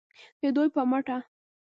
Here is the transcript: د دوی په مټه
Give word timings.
د 0.41 0.43
دوی 0.55 0.67
په 0.75 0.81
مټه 0.89 1.17